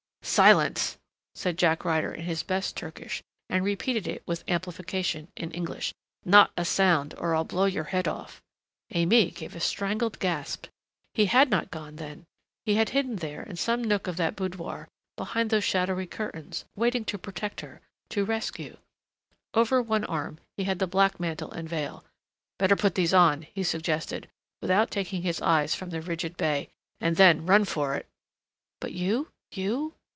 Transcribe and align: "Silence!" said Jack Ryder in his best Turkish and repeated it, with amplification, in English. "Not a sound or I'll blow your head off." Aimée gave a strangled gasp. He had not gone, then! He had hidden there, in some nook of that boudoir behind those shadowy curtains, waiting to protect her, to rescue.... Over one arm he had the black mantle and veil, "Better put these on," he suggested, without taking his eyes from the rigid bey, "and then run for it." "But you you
"Silence!" 0.23 0.97
said 1.35 1.57
Jack 1.57 1.83
Ryder 1.83 2.13
in 2.13 2.23
his 2.23 2.41
best 2.41 2.77
Turkish 2.77 3.21
and 3.49 3.65
repeated 3.65 4.07
it, 4.07 4.23
with 4.25 4.45
amplification, 4.47 5.27
in 5.35 5.51
English. 5.51 5.93
"Not 6.23 6.51
a 6.55 6.63
sound 6.63 7.13
or 7.17 7.35
I'll 7.35 7.43
blow 7.43 7.65
your 7.65 7.85
head 7.85 8.07
off." 8.07 8.41
Aimée 8.95 9.33
gave 9.33 9.55
a 9.55 9.59
strangled 9.59 10.19
gasp. 10.19 10.67
He 11.13 11.25
had 11.25 11.49
not 11.49 11.69
gone, 11.71 11.97
then! 11.97 12.23
He 12.63 12.75
had 12.75 12.89
hidden 12.89 13.17
there, 13.17 13.43
in 13.43 13.57
some 13.57 13.83
nook 13.83 14.07
of 14.07 14.15
that 14.17 14.37
boudoir 14.37 14.87
behind 15.17 15.49
those 15.49 15.65
shadowy 15.65 16.05
curtains, 16.07 16.63
waiting 16.77 17.03
to 17.05 17.17
protect 17.17 17.59
her, 17.59 17.81
to 18.11 18.23
rescue.... 18.23 18.77
Over 19.53 19.81
one 19.81 20.05
arm 20.05 20.39
he 20.55 20.63
had 20.63 20.79
the 20.79 20.87
black 20.87 21.19
mantle 21.19 21.51
and 21.51 21.67
veil, 21.67 22.05
"Better 22.57 22.77
put 22.77 22.95
these 22.95 23.13
on," 23.13 23.41
he 23.53 23.63
suggested, 23.63 24.29
without 24.61 24.91
taking 24.91 25.23
his 25.23 25.41
eyes 25.41 25.75
from 25.75 25.89
the 25.89 25.99
rigid 26.01 26.37
bey, 26.37 26.69
"and 27.01 27.17
then 27.17 27.45
run 27.45 27.65
for 27.65 27.95
it." 27.95 28.07
"But 28.79 28.93
you 28.93 29.29
you 29.51 29.95